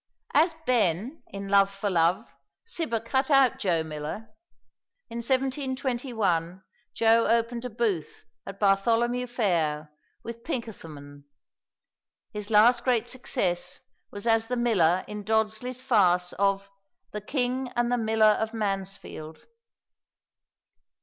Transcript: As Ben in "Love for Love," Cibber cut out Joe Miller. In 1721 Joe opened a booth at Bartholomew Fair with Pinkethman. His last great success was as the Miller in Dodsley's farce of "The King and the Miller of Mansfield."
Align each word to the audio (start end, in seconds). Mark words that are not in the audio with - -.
As 0.33 0.55
Ben 0.65 1.21
in 1.27 1.47
"Love 1.47 1.69
for 1.69 1.87
Love," 1.91 2.33
Cibber 2.65 2.99
cut 2.99 3.29
out 3.29 3.59
Joe 3.59 3.83
Miller. 3.83 4.33
In 5.11 5.17
1721 5.19 6.63
Joe 6.95 7.27
opened 7.27 7.65
a 7.65 7.69
booth 7.69 8.25
at 8.47 8.59
Bartholomew 8.59 9.27
Fair 9.27 9.91
with 10.23 10.43
Pinkethman. 10.43 11.25
His 12.33 12.49
last 12.49 12.83
great 12.83 13.07
success 13.07 13.81
was 14.09 14.25
as 14.25 14.47
the 14.47 14.57
Miller 14.57 15.05
in 15.07 15.23
Dodsley's 15.23 15.81
farce 15.81 16.33
of 16.33 16.71
"The 17.11 17.21
King 17.21 17.69
and 17.75 17.91
the 17.91 17.97
Miller 17.99 18.35
of 18.41 18.55
Mansfield." 18.55 19.45